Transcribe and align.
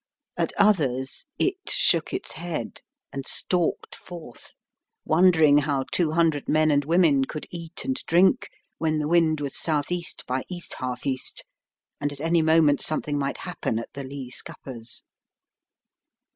At 0.35 0.51
others 0.57 1.25
It 1.37 1.69
shook 1.69 2.11
its 2.11 2.31
head, 2.31 2.79
and 3.13 3.27
stalked 3.27 3.95
forth, 3.95 4.55
wondering 5.05 5.59
how 5.59 5.85
two 5.91 6.13
hundred 6.13 6.49
men 6.49 6.71
and 6.71 6.83
women 6.83 7.25
could 7.25 7.45
eat 7.51 7.85
and 7.85 7.95
drink 8.07 8.49
when 8.79 8.97
the 8.97 9.07
wind 9.07 9.41
was 9.41 9.55
south 9.55 9.91
east 9.91 10.23
by 10.25 10.41
east 10.49 10.73
half 10.79 11.05
east, 11.05 11.45
an^ 12.01 12.11
at 12.11 12.19
any 12.19 12.41
moment 12.41 12.81
something 12.81 13.19
might 13.19 13.37
happen 13.37 13.77
at 13.77 13.93
the 13.93 14.03
lee 14.03 14.31
scuppers. 14.31 15.03